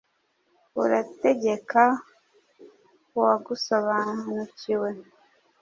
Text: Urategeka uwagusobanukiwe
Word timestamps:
Urategeka 0.81 1.81
uwagusobanukiwe 3.15 4.89